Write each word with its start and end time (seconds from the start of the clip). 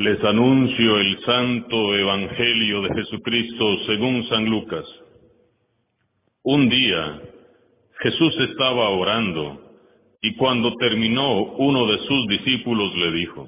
Les 0.00 0.18
anuncio 0.24 0.96
el 0.96 1.20
santo 1.26 1.94
evangelio 1.94 2.80
de 2.80 2.94
Jesucristo 2.94 3.80
según 3.84 4.26
San 4.30 4.46
Lucas. 4.46 4.86
Un 6.42 6.70
día 6.70 7.20
Jesús 7.98 8.34
estaba 8.48 8.88
orando 8.88 9.60
y 10.22 10.36
cuando 10.36 10.74
terminó 10.76 11.42
uno 11.42 11.86
de 11.86 11.98
sus 11.98 12.28
discípulos 12.28 12.96
le 12.96 13.12
dijo, 13.12 13.46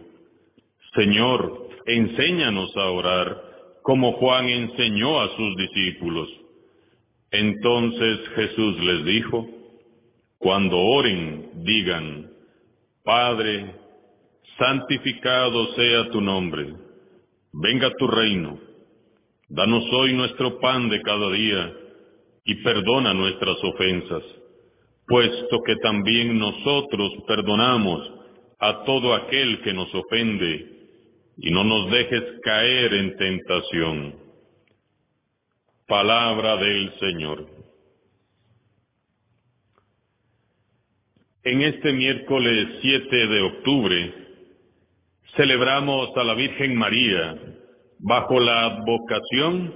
Señor, 0.95 1.71
enséñanos 1.87 2.77
a 2.77 2.91
orar 2.91 3.34
como 3.81 4.12
Juan 4.19 4.47
enseñó 4.51 5.23
a 5.23 5.34
sus 5.34 5.57
discípulos. 5.57 6.29
Entonces 7.31 8.29
Jesús 8.37 8.79
les 8.79 9.05
dijo, 9.07 9.48
cuando 10.37 10.77
oren, 10.77 11.65
digan, 11.65 12.31
Padre, 13.03 13.82
santificado 14.59 15.75
sea 15.75 16.11
tu 16.11 16.21
nombre, 16.21 16.75
venga 17.53 17.91
tu 17.99 18.07
reino, 18.07 18.59
danos 19.49 19.84
hoy 19.93 20.12
nuestro 20.12 20.59
pan 20.61 20.89
de 20.89 21.01
cada 21.03 21.31
día 21.31 21.73
y 22.45 22.55
perdona 22.62 23.15
nuestras 23.15 23.57
ofensas, 23.62 24.23
puesto 25.07 25.61
que 25.67 25.77
también 25.77 26.39
nosotros 26.39 27.12
perdonamos 27.27 28.12
a 28.59 28.84
todo 28.84 29.15
aquel 29.15 29.61
que 29.62 29.73
nos 29.73 29.93
ofende 29.95 30.73
y 31.39 31.51
no 31.51 31.65
nos 31.65 31.91
dejes 31.91 32.23
caer 32.43 32.95
en 32.95 33.17
tentación. 33.17 34.15
Palabra 35.87 36.56
del 36.56 36.93
Señor. 36.99 37.47
En 41.45 41.62
este 41.62 41.93
miércoles 41.93 42.69
7 42.81 43.27
de 43.27 43.41
octubre 43.43 44.22
celebramos 45.36 46.11
a 46.16 46.25
la 46.25 46.34
Virgen 46.34 46.75
María 46.77 47.36
bajo 47.98 48.38
la 48.38 48.66
advocación 48.66 49.75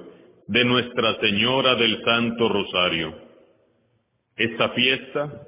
de 0.48 0.64
Nuestra 0.64 1.18
Señora 1.20 1.74
del 1.76 2.02
Santo 2.04 2.48
Rosario. 2.48 3.14
Esta 4.36 4.70
fiesta 4.70 5.46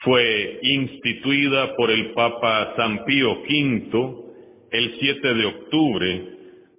fue 0.00 0.60
instituida 0.62 1.74
por 1.76 1.90
el 1.90 2.12
Papa 2.12 2.74
San 2.76 3.04
Pío 3.04 3.40
V 3.40 4.28
el 4.70 4.96
7 5.00 5.34
de 5.34 5.46
octubre, 5.46 6.28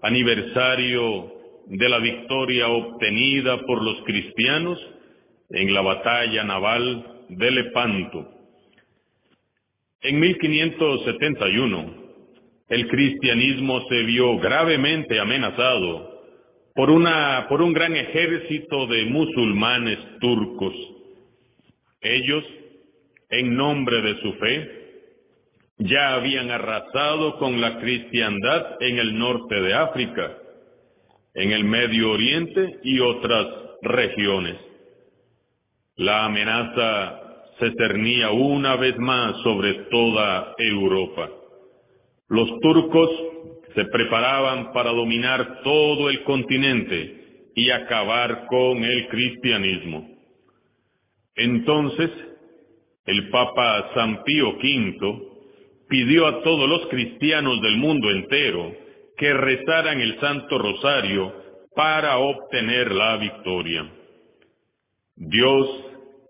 aniversario 0.04 1.34
de 1.66 1.90
la 1.90 1.98
victoria 1.98 2.68
obtenida 2.68 3.60
por 3.66 3.84
los 3.84 4.04
cristianos 4.04 4.80
en 5.50 5.74
la 5.74 5.82
batalla 5.82 6.44
naval 6.44 7.26
de 7.30 7.52
Lepanto. 7.52 8.30
En 10.02 10.20
1571, 10.20 12.09
el 12.70 12.88
cristianismo 12.88 13.82
se 13.90 14.04
vio 14.04 14.38
gravemente 14.38 15.20
amenazado 15.20 16.22
por, 16.76 16.92
una, 16.92 17.48
por 17.50 17.62
un 17.62 17.74
gran 17.74 17.96
ejército 17.96 18.86
de 18.86 19.06
musulmanes 19.06 19.98
turcos. 20.20 20.74
Ellos, 22.00 22.44
en 23.30 23.56
nombre 23.56 24.02
de 24.02 24.22
su 24.22 24.34
fe, 24.34 24.80
ya 25.80 26.14
habían 26.14 26.52
arrasado 26.52 27.38
con 27.40 27.60
la 27.60 27.80
cristiandad 27.80 28.78
en 28.82 29.00
el 29.00 29.18
norte 29.18 29.62
de 29.62 29.74
África, 29.74 30.38
en 31.34 31.52
el 31.52 31.64
Medio 31.64 32.12
Oriente 32.12 32.80
y 32.84 33.00
otras 33.00 33.48
regiones. 33.82 34.58
La 35.96 36.26
amenaza 36.26 37.20
se 37.60 37.72
cernía 37.72 38.30
una 38.30 38.76
vez 38.76 38.98
más 39.00 39.42
sobre 39.42 39.74
toda 39.90 40.54
Europa. 40.58 41.30
Los 42.30 42.60
turcos 42.60 43.10
se 43.76 43.86
preparaban 43.86 44.72
para 44.72 44.92
dominar 44.92 45.62
todo 45.64 46.10
el 46.10 46.24
continente 46.24 47.52
y 47.56 47.72
acabar 47.72 48.46
con 48.48 48.84
el 48.84 49.08
cristianismo. 49.08 50.08
Entonces, 51.36 52.12
el 53.06 53.30
Papa 53.30 53.92
San 53.96 54.24
Pío 54.24 54.52
V 54.52 55.30
pidió 55.90 56.28
a 56.28 56.44
todos 56.44 56.70
los 56.70 56.88
cristianos 56.88 57.62
del 57.62 57.78
mundo 57.78 58.12
entero 58.12 58.76
que 59.18 59.34
rezaran 59.34 60.00
el 60.00 60.20
Santo 60.20 60.58
Rosario 60.58 61.34
para 61.76 62.18
obtener 62.20 62.92
la 62.92 63.18
victoria. 63.18 63.92
Dios 65.16 65.68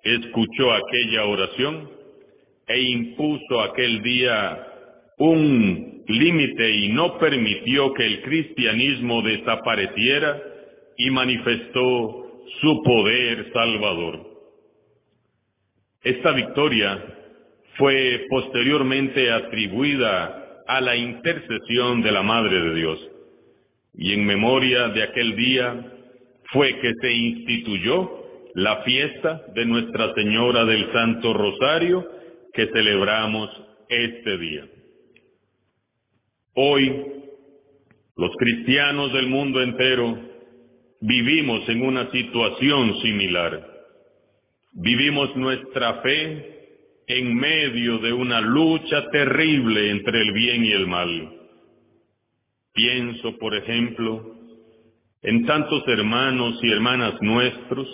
escuchó 0.03 0.71
aquella 0.71 1.25
oración 1.25 1.91
e 2.67 2.81
impuso 2.81 3.61
aquel 3.61 4.01
día 4.01 4.68
un 5.19 6.03
límite 6.07 6.71
y 6.71 6.89
no 6.89 7.17
permitió 7.19 7.93
que 7.93 8.05
el 8.05 8.21
cristianismo 8.23 9.21
desapareciera 9.21 10.41
y 10.97 11.11
manifestó 11.11 12.43
su 12.61 12.81
poder 12.83 13.51
salvador. 13.53 14.27
Esta 16.01 16.31
victoria 16.31 17.03
fue 17.77 18.25
posteriormente 18.29 19.31
atribuida 19.31 20.63
a 20.67 20.81
la 20.81 20.95
intercesión 20.95 22.01
de 22.01 22.11
la 22.11 22.23
Madre 22.23 22.59
de 22.61 22.75
Dios. 22.75 23.09
Y 23.95 24.13
en 24.13 24.25
memoria 24.25 24.89
de 24.89 25.03
aquel 25.03 25.35
día 25.35 25.93
fue 26.51 26.79
que 26.79 26.93
se 27.01 27.11
instituyó 27.11 28.19
la 28.55 28.77
fiesta 28.83 29.43
de 29.53 29.65
Nuestra 29.65 30.13
Señora 30.13 30.65
del 30.65 30.91
Santo 30.91 31.33
Rosario 31.33 32.07
que 32.53 32.67
celebramos 32.67 33.49
este 33.89 34.37
día. 34.37 34.65
Hoy, 36.61 36.93
los 38.17 38.35
cristianos 38.35 39.13
del 39.13 39.27
mundo 39.27 39.61
entero 39.61 40.19
vivimos 40.99 41.69
en 41.69 41.81
una 41.81 42.11
situación 42.11 42.99
similar. 43.01 43.65
Vivimos 44.73 45.33
nuestra 45.37 46.01
fe 46.01 47.05
en 47.07 47.33
medio 47.33 47.99
de 47.99 48.11
una 48.11 48.41
lucha 48.41 49.09
terrible 49.09 49.89
entre 49.89 50.21
el 50.21 50.33
bien 50.33 50.65
y 50.65 50.71
el 50.73 50.87
mal. 50.87 51.33
Pienso, 52.73 53.37
por 53.37 53.55
ejemplo, 53.55 54.35
en 55.21 55.45
tantos 55.45 55.81
hermanos 55.87 56.59
y 56.61 56.73
hermanas 56.73 57.13
nuestros, 57.21 57.87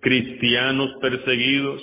cristianos 0.00 0.90
perseguidos, 1.02 1.82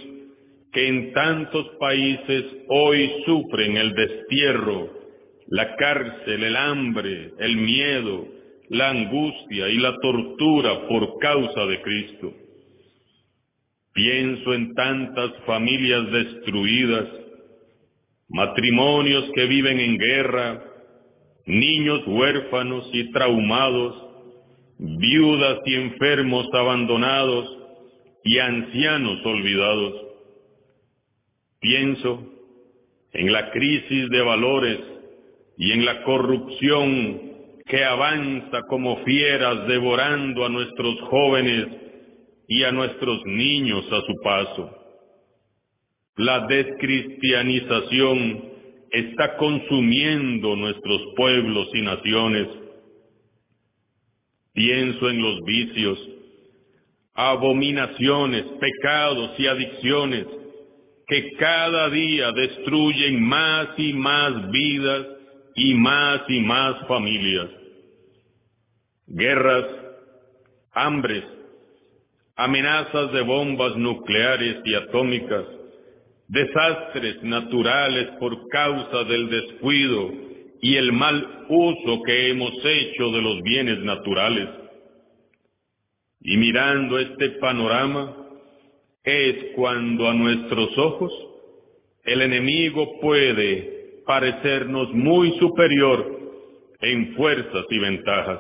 que 0.72 0.88
en 0.88 1.14
tantos 1.14 1.68
países 1.80 2.44
hoy 2.70 3.22
sufren 3.28 3.78
el 3.78 3.94
destierro, 3.94 5.03
la 5.48 5.76
cárcel, 5.76 6.44
el 6.44 6.56
hambre, 6.56 7.34
el 7.40 7.58
miedo, 7.58 8.28
la 8.70 8.90
angustia 8.90 9.70
y 9.70 9.78
la 9.78 9.96
tortura 10.00 10.88
por 10.88 11.20
causa 11.20 11.66
de 11.66 11.82
Cristo. 11.82 12.34
Pienso 13.94 14.54
en 14.54 14.74
tantas 14.74 15.32
familias 15.46 16.12
destruidas, 16.12 17.08
matrimonios 18.28 19.30
que 19.36 19.46
viven 19.46 19.80
en 19.80 19.98
guerra, 19.98 20.64
niños 21.46 22.02
huérfanos 22.08 22.90
y 22.92 23.12
traumados, 23.12 23.96
viudas 24.80 25.60
y 25.66 25.76
enfermos 25.76 26.48
abandonados 26.54 27.58
y 28.24 28.40
ancianos 28.40 29.24
olvidados. 29.26 29.94
Pienso 31.60 32.34
en 33.14 33.32
la 33.32 33.52
crisis 33.52 34.10
de 34.10 34.22
valores 34.22 34.80
y 35.64 35.72
en 35.72 35.86
la 35.86 36.04
corrupción 36.04 37.22
que 37.66 37.86
avanza 37.86 38.64
como 38.68 38.98
fieras 39.06 39.66
devorando 39.66 40.46
a 40.46 40.50
nuestros 40.50 41.00
jóvenes 41.04 41.68
y 42.50 42.64
a 42.64 42.74
nuestros 42.74 43.26
niños 43.26 43.86
a 43.90 44.02
su 44.02 44.14
paso. 44.22 44.70
La 46.18 46.48
descristianización 46.48 48.44
está 48.92 49.38
consumiendo 49.38 50.58
nuestros 50.58 51.02
pueblos 51.16 51.70
y 51.74 51.82
naciones. 51.82 52.50
Pienso 54.54 55.10
en 55.10 55.22
los 55.22 55.40
vicios, 55.46 55.98
abominaciones, 57.14 58.44
pecados 58.60 59.40
y 59.40 59.48
adicciones 59.48 60.26
que 61.08 61.32
cada 61.38 61.90
día 61.90 62.34
destruyen 62.34 63.24
más 63.24 63.70
y 63.78 63.94
más 63.94 64.52
vidas 64.52 65.13
y 65.56 65.74
más 65.76 66.22
y 66.28 66.40
más 66.42 66.88
familias. 66.88 67.50
Guerras, 69.08 69.66
hambres, 70.72 71.24
amenazas 72.36 73.12
de 73.12 73.22
bombas 73.22 73.76
nucleares 73.76 74.58
y 74.66 74.74
atómicas, 74.76 75.46
desastres 76.28 77.22
naturales 77.24 78.08
por 78.20 78.48
causa 78.50 79.04
del 79.04 79.30
descuido 79.30 80.12
y 80.62 80.76
el 80.76 80.94
mal 80.94 81.46
uso 81.50 82.02
que 82.04 82.30
hemos 82.30 82.54
hecho 82.64 83.12
de 83.12 83.22
los 83.22 83.42
bienes 83.44 83.80
naturales. 83.80 84.50
Y 86.22 86.38
mirando 86.38 86.98
este 87.00 87.32
panorama, 87.32 88.24
es 89.04 89.54
cuando 89.56 90.08
a 90.08 90.14
nuestros 90.14 90.78
ojos 90.78 91.12
el 92.06 92.22
enemigo 92.22 93.00
puede 93.02 93.73
parecernos 94.06 94.94
muy 94.94 95.38
superior 95.40 96.20
en 96.82 97.16
fuerzas 97.16 97.66
y 97.70 97.80
ventajas. 97.80 98.40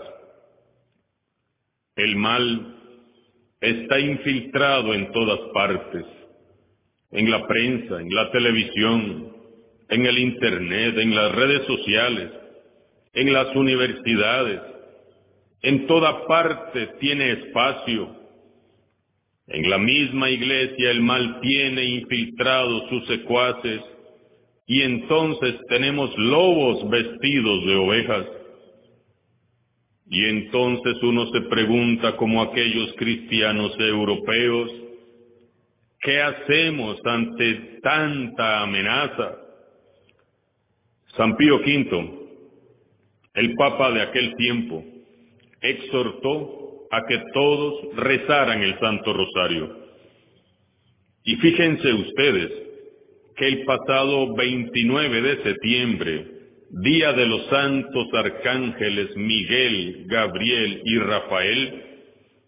El 1.95 2.15
mal 2.15 2.75
está 3.62 4.00
infiltrado 4.00 4.94
en 4.94 5.12
todas 5.12 5.39
partes, 5.54 6.06
en 7.12 7.31
la 7.31 7.48
prensa, 7.48 8.01
en 8.01 8.13
la 8.13 8.31
televisión, 8.31 9.33
en 9.89 10.06
el 10.06 10.18
Internet, 10.18 10.98
en 10.98 11.15
las 11.15 11.33
redes 11.33 11.65
sociales, 11.68 12.31
en 13.13 13.31
las 13.31 13.56
universidades. 13.56 14.62
En 15.62 15.88
toda 15.88 16.25
parte 16.27 16.88
tiene 17.00 17.31
espacio. 17.31 18.18
En 19.48 19.69
la 19.69 19.77
misma 19.77 20.30
iglesia 20.30 20.92
el 20.92 21.01
mal 21.01 21.39
tiene 21.42 21.83
infiltrado 21.86 22.89
sus 22.89 23.07
secuaces 23.07 23.81
y 24.65 24.81
entonces 24.81 25.56
tenemos 25.68 26.18
lobos 26.18 26.89
vestidos 26.89 27.65
de 27.65 27.75
ovejas. 27.75 28.25
Y 30.10 30.25
entonces 30.25 31.01
uno 31.01 31.27
se 31.31 31.42
pregunta 31.42 32.15
como 32.15 32.42
aquellos 32.42 32.94
cristianos 32.94 33.75
europeos, 33.80 34.71
¿qué 36.01 36.21
hacemos 36.21 37.00
ante 37.06 37.80
tanta 37.81 38.62
amenaza? 38.62 39.38
San 41.18 41.36
Pío 41.36 41.57
V, 41.57 42.10
el 43.33 43.54
Papa 43.56 43.92
de 43.92 44.01
aquel 44.01 44.36
tiempo, 44.36 44.83
exhortó 45.62 46.88
a 46.92 47.06
que 47.07 47.21
todos 47.33 47.95
rezaran 47.95 48.62
el 48.62 48.80
Santo 48.80 49.13
Rosario. 49.13 49.83
Y 51.24 51.36
fíjense 51.38 51.94
ustedes 51.94 52.62
que 53.35 53.47
el 53.47 53.65
pasado 53.65 54.35
29 54.35 55.21
de 55.21 55.44
septiembre 55.44 56.27
día 56.81 57.13
de 57.13 57.25
los 57.27 57.45
santos 57.47 58.07
arcángeles 58.13 59.15
Miguel, 59.15 60.06
Gabriel 60.07 60.81
y 60.83 60.97
Rafael, 60.97 61.83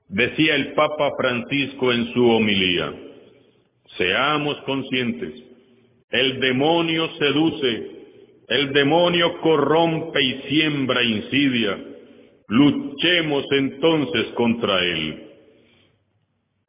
decía 0.09 0.55
el 0.55 0.73
Papa 0.73 1.11
Francisco 1.17 1.91
en 1.93 2.11
su 2.13 2.27
homilía, 2.27 2.93
seamos 3.97 4.57
conscientes, 4.61 5.43
el 6.09 6.39
demonio 6.39 7.09
seduce, 7.19 7.91
el 8.47 8.73
demonio 8.73 9.39
corrompe 9.41 10.23
y 10.23 10.41
siembra 10.49 11.03
insidia, 11.03 11.77
luchemos 12.47 13.45
entonces 13.51 14.25
contra 14.33 14.83
él. 14.83 15.21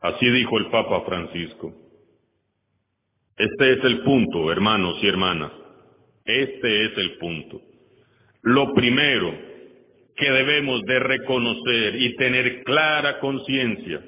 Así 0.00 0.30
dijo 0.30 0.58
el 0.58 0.66
Papa 0.66 1.02
Francisco. 1.06 1.85
Este 3.36 3.72
es 3.72 3.84
el 3.84 4.00
punto, 4.00 4.50
hermanos 4.50 4.98
y 5.02 5.08
hermanas. 5.08 5.52
Este 6.24 6.86
es 6.86 6.98
el 6.98 7.18
punto. 7.18 7.60
Lo 8.42 8.72
primero 8.72 9.32
que 10.16 10.30
debemos 10.30 10.82
de 10.82 10.98
reconocer 10.98 11.96
y 11.96 12.16
tener 12.16 12.64
clara 12.64 13.20
conciencia 13.20 14.02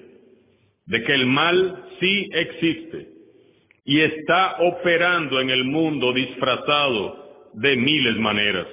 de 0.86 1.04
que 1.04 1.12
el 1.12 1.26
mal 1.26 1.84
sí 2.00 2.28
existe 2.32 3.08
y 3.84 4.00
está 4.00 4.56
operando 4.60 5.40
en 5.40 5.50
el 5.50 5.64
mundo 5.64 6.12
disfrazado 6.14 7.50
de 7.52 7.76
miles 7.76 8.16
maneras. 8.16 8.66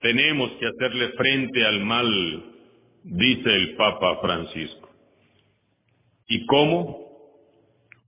Tenemos 0.00 0.50
que 0.52 0.66
hacerle 0.66 1.10
frente 1.10 1.64
al 1.64 1.80
mal, 1.80 2.44
dice 3.04 3.54
el 3.54 3.74
Papa 3.76 4.20
Francisco. 4.22 4.90
¿Y 6.28 6.46
cómo? 6.46 7.03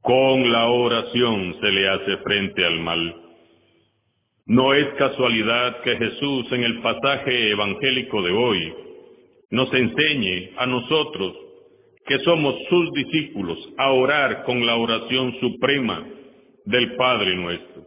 Con 0.07 0.53
la 0.53 0.69
oración 0.69 1.57
se 1.61 1.73
le 1.73 1.89
hace 1.89 2.19
frente 2.19 2.65
al 2.65 2.79
mal. 2.79 3.13
No 4.47 4.73
es 4.73 4.87
casualidad 4.95 5.81
que 5.81 5.97
Jesús 5.97 6.47
en 6.53 6.63
el 6.63 6.81
pasaje 6.81 7.51
evangélico 7.51 8.23
de 8.23 8.31
hoy 8.31 8.75
nos 9.51 9.69
enseñe 9.75 10.53
a 10.59 10.67
nosotros 10.67 11.35
que 12.07 12.21
somos 12.21 12.55
sus 12.69 12.93
discípulos 12.93 13.59
a 13.79 13.91
orar 13.91 14.45
con 14.45 14.65
la 14.65 14.77
oración 14.77 15.35
suprema 15.41 16.07
del 16.67 16.95
Padre 16.95 17.35
nuestro. 17.35 17.83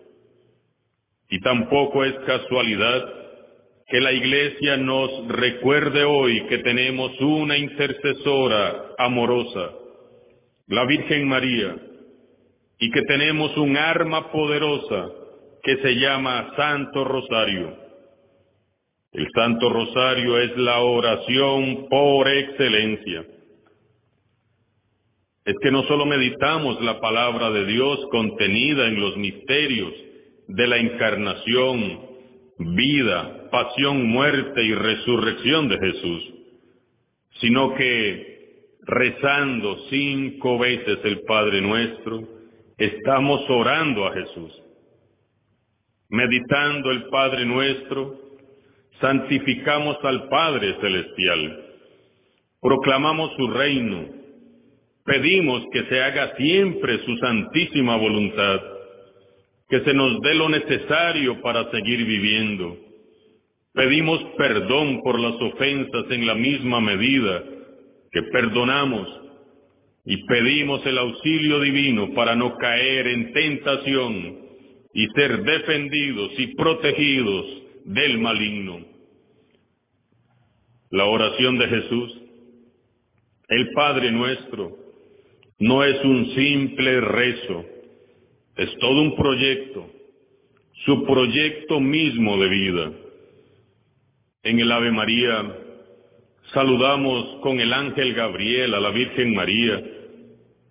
Y 1.29 1.39
tampoco 1.39 2.03
es 2.03 2.15
casualidad 2.25 3.13
que 3.87 4.01
la 4.01 4.11
Iglesia 4.11 4.75
nos 4.75 5.25
recuerde 5.29 6.03
hoy 6.03 6.45
que 6.47 6.57
tenemos 6.57 7.17
una 7.21 7.57
intercesora 7.57 8.93
amorosa, 8.97 9.71
la 10.67 10.83
Virgen 10.83 11.25
María, 11.25 11.85
y 12.79 12.89
que 12.91 13.01
tenemos 13.03 13.55
un 13.57 13.75
arma 13.75 14.31
poderosa 14.31 15.09
que 15.61 15.77
se 15.77 15.95
llama 15.95 16.53
Santo 16.55 17.03
Rosario. 17.03 17.77
El 19.11 19.27
Santo 19.35 19.69
Rosario 19.69 20.39
es 20.39 20.55
la 20.57 20.79
oración 20.79 21.87
por 21.89 22.27
excelencia. 22.29 23.25
Es 25.43 25.55
que 25.61 25.71
no 25.71 25.83
solo 25.83 26.05
meditamos 26.05 26.81
la 26.81 26.99
palabra 27.01 27.49
de 27.51 27.65
Dios 27.65 27.99
contenida 28.11 28.87
en 28.87 29.01
los 29.01 29.17
misterios 29.17 29.91
de 30.47 30.67
la 30.67 30.77
encarnación, 30.77 32.01
vida, 32.59 33.49
pasión, 33.51 34.05
muerte 34.07 34.63
y 34.63 34.73
resurrección 34.73 35.67
de 35.67 35.79
Jesús, 35.79 36.33
sino 37.41 37.73
que 37.75 38.75
rezando 38.81 39.77
cinco 39.89 40.59
veces 40.59 40.99
el 41.03 41.21
Padre 41.21 41.61
nuestro, 41.61 42.38
estamos 42.79 43.41
orando 43.49 44.07
a 44.07 44.13
Jesús 44.13 44.63
meditando 46.09 46.89
el 46.91 47.03
Padre 47.09 47.45
nuestro, 47.45 48.19
santificamos 48.99 49.97
al 50.03 50.27
Padre 50.27 50.75
celestial, 50.81 51.65
proclamamos 52.59 53.31
su 53.37 53.47
reino, 53.47 54.05
pedimos 55.05 55.63
que 55.71 55.85
se 55.85 56.01
haga 56.01 56.35
siempre 56.35 56.99
su 57.05 57.15
santísima 57.17 57.95
voluntad, 57.95 58.59
que 59.69 59.81
se 59.81 59.93
nos 59.93 60.19
dé 60.21 60.33
lo 60.33 60.49
necesario 60.49 61.41
para 61.41 61.69
seguir 61.69 62.03
viviendo. 62.05 62.75
Pedimos 63.71 64.19
perdón 64.35 65.01
por 65.03 65.19
las 65.19 65.35
ofensas 65.39 66.05
en 66.09 66.25
la 66.25 66.33
misma 66.33 66.81
medida 66.81 67.43
que 68.11 68.23
perdonamos 68.23 69.07
y 70.09 70.25
pedimos 70.25 70.83
el 70.87 70.97
auxilio 70.97 71.59
divino 71.59 72.15
para 72.15 72.35
no 72.35 72.57
caer 72.57 73.05
en 73.05 73.31
tentación 73.31 74.39
y 74.91 75.05
ser 75.09 75.43
defendidos 75.43 76.31
y 76.35 76.47
protegidos 76.55 77.45
del 77.85 78.17
maligno. 78.17 78.79
La 80.89 81.05
oración 81.05 81.59
de 81.59 81.67
Jesús, 81.67 82.21
el 83.49 83.69
Padre 83.73 84.11
nuestro, 84.11 84.75
no 85.59 85.83
es 85.83 86.03
un 86.03 86.33
simple 86.33 87.01
rezo, 87.01 87.65
es 88.57 88.75
todo 88.79 89.03
un 89.03 89.15
proyecto, 89.15 89.91
su 90.85 91.05
proyecto 91.05 91.79
mismo 91.79 92.35
de 92.39 92.49
vida. 92.49 92.91
En 94.41 94.59
el 94.59 94.71
Ave 94.71 94.89
María 94.89 95.55
saludamos 96.51 97.41
con 97.43 97.59
el 97.59 97.71
ángel 97.71 98.15
Gabriel 98.15 98.73
a 98.73 98.79
la 98.79 98.89
Virgen 98.89 99.35
María 99.35 99.97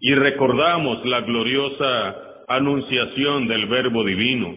y 0.01 0.15
recordamos 0.15 1.05
la 1.05 1.23
gloriosa 1.23 2.45
anunciación 2.49 3.49
del 3.49 3.67
Verbo 3.67 4.05
Divino 4.05 4.55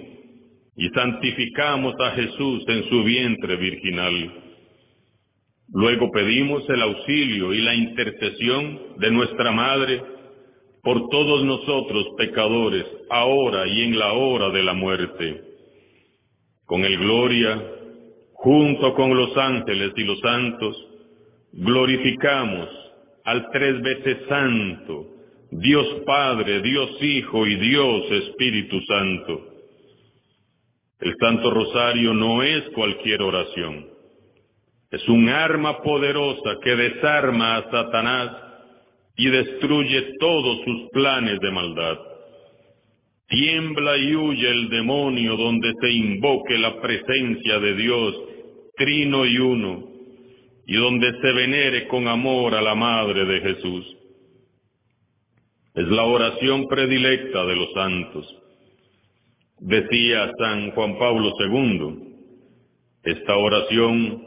y 0.76 0.90
santificamos 0.90 1.94
a 2.00 2.12
Jesús 2.12 2.64
en 2.68 2.90
su 2.90 3.04
vientre 3.04 3.56
virginal. 3.58 4.34
Luego 5.74 6.12
pedimos 6.12 6.68
el 6.70 6.82
auxilio 6.82 7.54
y 7.54 7.62
la 7.62 7.74
intercesión 7.74 8.98
de 8.98 9.12
nuestra 9.12 9.52
Madre 9.52 10.02
por 10.84 11.10
todos 11.10 11.44
nosotros 11.44 12.08
pecadores, 12.18 12.86
ahora 13.10 13.68
y 13.68 13.82
en 13.84 14.00
la 14.00 14.14
hora 14.14 14.50
de 14.50 14.64
la 14.64 14.74
muerte. 14.74 15.42
Con 16.66 16.84
el 16.84 16.98
gloria, 16.98 17.62
junto 18.34 18.94
con 18.96 19.16
los 19.16 19.36
ángeles 19.38 19.92
y 19.96 20.04
los 20.04 20.20
santos, 20.20 20.88
glorificamos 21.54 22.70
al 23.24 23.50
tres 23.52 23.82
veces 23.82 24.18
santo, 24.28 25.06
Dios 25.52 26.04
Padre, 26.06 26.62
Dios 26.62 26.92
Hijo 27.02 27.46
y 27.46 27.56
Dios 27.58 28.10
Espíritu 28.10 28.80
Santo. 28.88 29.48
El 31.02 31.14
Santo 31.20 31.52
Rosario 31.52 32.14
no 32.14 32.42
es 32.42 32.70
cualquier 32.70 33.22
oración. 33.22 33.86
Es 34.92 35.06
un 35.10 35.28
arma 35.28 35.82
poderosa 35.82 36.58
que 36.64 36.76
desarma 36.76 37.58
a 37.58 37.70
Satanás 37.70 38.32
y 39.18 39.28
destruye 39.28 40.14
todos 40.20 40.64
sus 40.64 40.90
planes 40.92 41.38
de 41.42 41.52
maldad. 41.52 42.00
Tiembla 43.28 43.98
y 43.98 44.16
huye 44.16 44.50
el 44.50 44.70
demonio 44.70 45.36
donde 45.36 45.74
se 45.82 45.92
invoque 45.92 46.58
la 46.60 46.80
presencia 46.80 47.60
de 47.60 47.76
Dios, 47.76 48.16
trino 48.78 49.26
y 49.26 49.38
uno, 49.38 49.84
y 50.66 50.76
donde 50.76 51.12
se 51.22 51.32
venere 51.34 51.88
con 51.88 52.08
amor 52.08 52.56
a 52.56 52.62
la 52.62 52.76
Madre 52.76 53.26
de 53.26 53.42
Jesús. 53.42 53.98
Es 55.74 55.88
la 55.88 56.04
oración 56.04 56.68
predilecta 56.68 57.46
de 57.46 57.56
los 57.56 57.72
santos. 57.74 58.38
Decía 59.60 60.32
San 60.38 60.72
Juan 60.72 60.98
Pablo 60.98 61.32
II, 61.40 62.12
esta 63.04 63.38
oración 63.38 64.24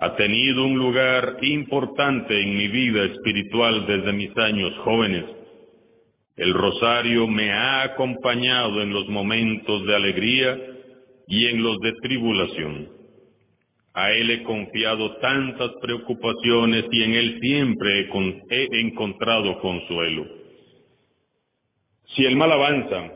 ha 0.00 0.16
tenido 0.16 0.64
un 0.64 0.76
lugar 0.76 1.38
importante 1.42 2.40
en 2.40 2.56
mi 2.56 2.68
vida 2.68 3.04
espiritual 3.04 3.86
desde 3.86 4.12
mis 4.12 4.36
años 4.36 4.72
jóvenes. 4.84 5.24
El 6.36 6.52
rosario 6.52 7.28
me 7.28 7.52
ha 7.52 7.82
acompañado 7.82 8.82
en 8.82 8.92
los 8.92 9.08
momentos 9.08 9.86
de 9.86 9.94
alegría 9.94 10.58
y 11.28 11.46
en 11.46 11.62
los 11.62 11.78
de 11.78 11.92
tribulación. 12.02 12.88
A 13.94 14.10
Él 14.10 14.28
he 14.30 14.42
confiado 14.42 15.16
tantas 15.18 15.70
preocupaciones 15.80 16.84
y 16.90 17.02
en 17.04 17.14
Él 17.14 17.38
siempre 17.40 18.08
he, 18.50 18.80
encontrado 18.80 19.60
consuelo. 19.60 20.43
Si 22.14 22.24
el 22.24 22.36
mal 22.36 22.52
avanza, 22.52 23.10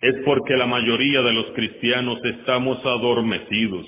es 0.00 0.14
porque 0.24 0.54
la 0.56 0.66
mayoría 0.66 1.22
de 1.22 1.32
los 1.32 1.46
cristianos 1.52 2.18
estamos 2.24 2.78
adormecidos 2.84 3.86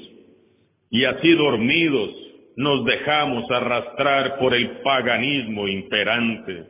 y 0.90 1.04
así 1.04 1.32
dormidos 1.32 2.10
nos 2.56 2.84
dejamos 2.84 3.50
arrastrar 3.50 4.38
por 4.38 4.54
el 4.54 4.78
paganismo 4.78 5.68
imperante. 5.68 6.64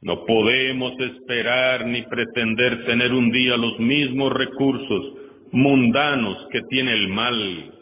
No 0.00 0.24
podemos 0.24 0.92
esperar 1.00 1.86
ni 1.86 2.02
pretender 2.02 2.84
tener 2.84 3.12
un 3.12 3.32
día 3.32 3.56
los 3.56 3.78
mismos 3.80 4.32
recursos 4.32 5.14
mundanos 5.50 6.46
que 6.52 6.62
tiene 6.68 6.92
el 6.92 7.08
mal. 7.08 7.74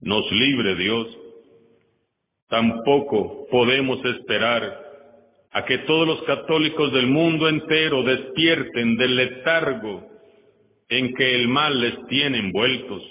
Nos 0.00 0.30
libre 0.32 0.74
Dios. 0.76 1.06
Tampoco 2.48 3.46
podemos 3.50 4.02
esperar 4.04 4.85
a 5.56 5.64
que 5.64 5.78
todos 5.78 6.06
los 6.06 6.22
católicos 6.24 6.92
del 6.92 7.06
mundo 7.06 7.48
entero 7.48 8.02
despierten 8.02 8.98
del 8.98 9.16
letargo 9.16 10.06
en 10.86 11.14
que 11.14 11.34
el 11.34 11.48
mal 11.48 11.80
les 11.80 11.94
tiene 12.08 12.40
envueltos. 12.40 13.02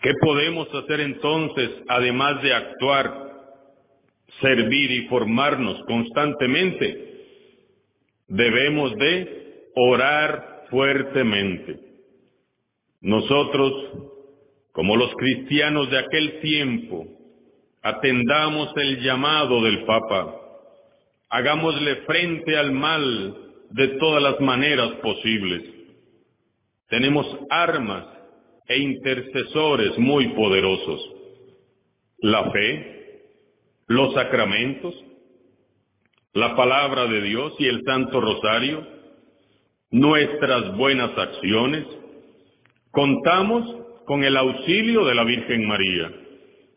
¿Qué 0.00 0.12
podemos 0.18 0.66
hacer 0.74 1.00
entonces, 1.00 1.72
además 1.88 2.42
de 2.42 2.54
actuar, 2.54 3.32
servir 4.40 4.92
y 4.92 5.06
formarnos 5.08 5.78
constantemente? 5.84 7.26
Debemos 8.26 8.96
de 8.96 9.68
orar 9.74 10.64
fuertemente. 10.70 11.80
Nosotros, 13.02 13.72
como 14.72 14.96
los 14.96 15.14
cristianos 15.16 15.90
de 15.90 15.98
aquel 15.98 16.40
tiempo, 16.40 17.06
atendamos 17.82 18.74
el 18.78 19.02
llamado 19.02 19.60
del 19.60 19.84
Papa, 19.84 20.40
hagámosle 21.34 21.96
frente 22.06 22.56
al 22.56 22.70
mal 22.70 23.36
de 23.70 23.88
todas 23.98 24.22
las 24.22 24.40
maneras 24.40 24.92
posibles. 25.02 25.64
Tenemos 26.88 27.26
armas 27.50 28.06
e 28.68 28.78
intercesores 28.78 29.98
muy 29.98 30.28
poderosos. 30.28 31.00
La 32.18 32.52
fe, 32.52 33.22
los 33.88 34.14
sacramentos, 34.14 34.94
la 36.34 36.54
palabra 36.54 37.06
de 37.06 37.22
Dios 37.22 37.52
y 37.58 37.66
el 37.66 37.82
Santo 37.82 38.20
Rosario, 38.20 38.86
nuestras 39.90 40.76
buenas 40.76 41.18
acciones. 41.18 41.84
Contamos 42.92 44.04
con 44.06 44.22
el 44.22 44.36
auxilio 44.36 45.04
de 45.04 45.16
la 45.16 45.24
Virgen 45.24 45.66
María, 45.66 46.12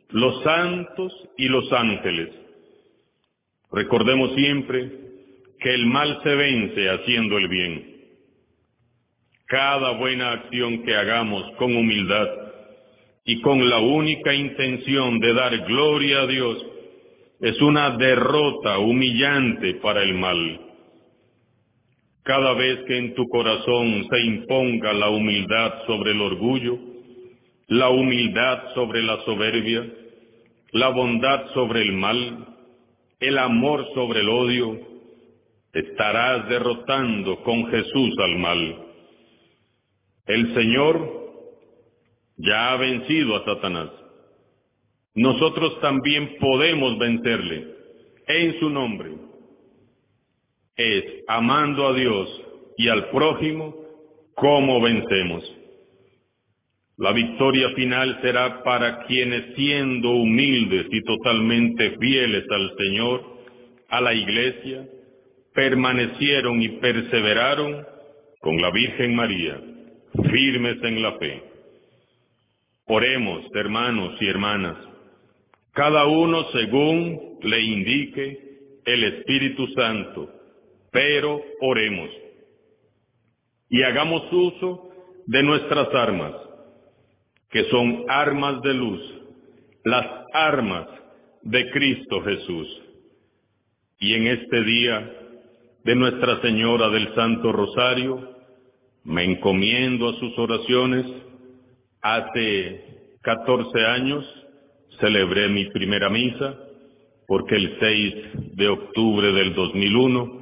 los 0.09 0.41
santos 0.41 1.13
y 1.37 1.47
los 1.47 1.71
ángeles. 1.71 2.46
Recordemos 3.71 4.33
siempre 4.35 4.89
que 5.59 5.73
el 5.73 5.85
mal 5.87 6.19
se 6.23 6.35
vence 6.35 6.89
haciendo 6.89 7.37
el 7.37 7.47
bien. 7.47 7.97
Cada 9.47 9.91
buena 9.91 10.31
acción 10.31 10.83
que 10.83 10.95
hagamos 10.95 11.43
con 11.57 11.75
humildad 11.75 12.27
y 13.25 13.41
con 13.41 13.69
la 13.69 13.79
única 13.79 14.33
intención 14.33 15.19
de 15.19 15.33
dar 15.33 15.57
gloria 15.65 16.21
a 16.21 16.27
Dios 16.27 16.65
es 17.41 17.61
una 17.61 17.91
derrota 17.91 18.79
humillante 18.79 19.75
para 19.75 20.01
el 20.03 20.15
mal. 20.15 20.61
Cada 22.23 22.53
vez 22.53 22.79
que 22.87 22.97
en 22.97 23.15
tu 23.15 23.27
corazón 23.29 24.05
se 24.09 24.25
imponga 24.25 24.91
la 24.93 25.09
humildad 25.09 25.85
sobre 25.85 26.11
el 26.11 26.21
orgullo, 26.21 26.77
la 27.67 27.89
humildad 27.89 28.73
sobre 28.73 29.01
la 29.03 29.23
soberbia, 29.23 29.85
la 30.71 30.89
bondad 30.89 31.53
sobre 31.53 31.81
el 31.81 31.93
mal, 31.93 32.56
el 33.19 33.37
amor 33.37 33.87
sobre 33.93 34.21
el 34.21 34.29
odio, 34.29 34.79
estarás 35.73 36.47
derrotando 36.49 37.41
con 37.43 37.67
Jesús 37.67 38.15
al 38.19 38.37
mal. 38.37 38.85
El 40.25 40.53
Señor 40.53 41.17
ya 42.37 42.73
ha 42.73 42.77
vencido 42.77 43.35
a 43.35 43.45
Satanás. 43.45 43.89
Nosotros 45.15 45.79
también 45.81 46.37
podemos 46.39 46.97
vencerle 46.99 47.67
en 48.27 48.59
su 48.59 48.69
nombre. 48.69 49.15
Es 50.75 51.03
amando 51.27 51.87
a 51.87 51.93
Dios 51.93 52.41
y 52.77 52.87
al 52.87 53.09
prójimo 53.09 53.75
como 54.35 54.79
vencemos. 54.79 55.56
La 56.97 57.11
victoria 57.11 57.69
final 57.75 58.19
será 58.21 58.63
para 58.63 59.05
quienes 59.05 59.55
siendo 59.55 60.09
humildes 60.11 60.87
y 60.89 61.03
totalmente 61.03 61.97
fieles 61.99 62.43
al 62.49 62.73
Señor, 62.77 63.23
a 63.89 64.01
la 64.01 64.13
iglesia, 64.13 64.87
permanecieron 65.53 66.61
y 66.61 66.69
perseveraron 66.79 67.85
con 68.41 68.61
la 68.61 68.71
Virgen 68.71 69.15
María 69.15 69.61
firmes 70.29 70.77
en 70.83 71.01
la 71.01 71.13
fe. 71.17 71.43
Oremos, 72.85 73.43
hermanos 73.53 74.19
y 74.21 74.27
hermanas, 74.27 74.77
cada 75.73 76.05
uno 76.05 76.45
según 76.51 77.37
le 77.41 77.61
indique 77.61 78.39
el 78.85 79.03
Espíritu 79.03 79.67
Santo, 79.75 80.29
pero 80.91 81.41
oremos 81.61 82.09
y 83.69 83.83
hagamos 83.83 84.23
uso 84.31 84.89
de 85.25 85.43
nuestras 85.43 85.93
armas, 85.93 86.33
que 87.49 87.63
son 87.65 88.05
armas 88.09 88.61
de 88.61 88.73
luz, 88.73 89.01
las 89.83 90.05
armas 90.33 90.87
de 91.43 91.69
Cristo 91.71 92.21
Jesús. 92.21 92.81
Y 93.99 94.13
en 94.13 94.27
este 94.27 94.63
día 94.63 95.11
de 95.83 95.95
Nuestra 95.95 96.41
Señora 96.41 96.89
del 96.89 97.13
Santo 97.15 97.51
Rosario, 97.51 98.35
me 99.03 99.23
encomiendo 99.23 100.09
a 100.09 100.13
sus 100.15 100.37
oraciones. 100.37 101.05
Hace 102.01 103.15
14 103.21 103.85
años 103.85 104.25
celebré 104.99 105.47
mi 105.47 105.65
primera 105.69 106.09
misa 106.09 106.57
porque 107.27 107.55
el 107.55 107.77
6 107.79 108.15
de 108.55 108.67
octubre 108.69 109.31
del 109.33 109.53
2001 109.53 110.37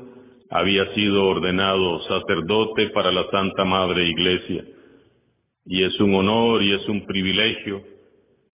había 0.51 0.93
sido 0.93 1.27
ordenado 1.27 2.01
sacerdote 2.01 2.89
para 2.89 3.11
la 3.11 3.25
Santa 3.31 3.65
Madre 3.65 4.05
Iglesia. 4.05 4.63
Y 5.65 5.83
es 5.83 5.99
un 5.99 6.13
honor 6.15 6.61
y 6.61 6.73
es 6.73 6.87
un 6.87 7.05
privilegio 7.05 7.83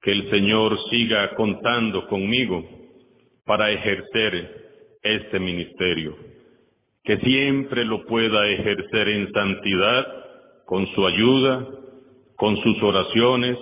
que 0.01 0.11
el 0.11 0.29
Señor 0.29 0.77
siga 0.89 1.35
contando 1.35 2.07
conmigo 2.07 2.63
para 3.45 3.71
ejercer 3.71 4.99
este 5.03 5.39
ministerio. 5.39 6.15
Que 7.03 7.17
siempre 7.17 7.85
lo 7.85 8.05
pueda 8.05 8.47
ejercer 8.47 9.09
en 9.09 9.31
santidad, 9.31 10.07
con 10.65 10.87
su 10.87 11.05
ayuda, 11.05 11.67
con 12.37 12.57
sus 12.57 12.81
oraciones, 12.81 13.57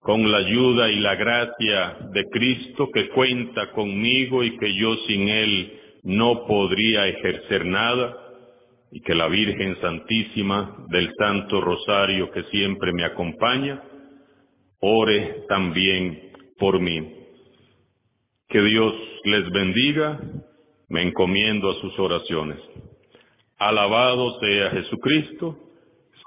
con 0.00 0.30
la 0.30 0.38
ayuda 0.38 0.90
y 0.90 1.00
la 1.00 1.14
gracia 1.14 1.96
de 2.12 2.28
Cristo 2.28 2.90
que 2.92 3.08
cuenta 3.08 3.72
conmigo 3.72 4.44
y 4.44 4.56
que 4.58 4.74
yo 4.74 4.96
sin 5.06 5.28
Él 5.28 5.80
no 6.02 6.46
podría 6.46 7.08
ejercer 7.08 7.64
nada, 7.64 8.14
y 8.94 9.00
que 9.00 9.12
la 9.12 9.26
Virgen 9.26 9.76
Santísima 9.80 10.86
del 10.88 11.10
Santo 11.18 11.60
Rosario 11.60 12.30
que 12.30 12.44
siempre 12.44 12.92
me 12.92 13.04
acompaña, 13.04 13.82
ore 14.78 15.46
también 15.48 16.30
por 16.56 16.78
mí. 16.78 17.12
Que 18.48 18.62
Dios 18.62 18.94
les 19.24 19.50
bendiga 19.50 20.20
me 20.88 21.02
encomiendo 21.02 21.72
a 21.72 21.80
sus 21.80 21.98
oraciones. 21.98 22.60
Alabado 23.58 24.38
sea 24.38 24.70
Jesucristo, 24.70 25.58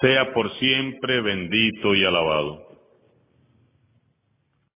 sea 0.02 0.34
por 0.34 0.52
siempre 0.58 1.22
bendito 1.22 1.96
y 1.96 2.04
alabado. 2.04 2.67